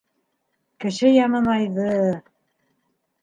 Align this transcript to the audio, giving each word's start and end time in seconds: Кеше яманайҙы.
Кеше 0.85 1.11
яманайҙы. 1.17 1.85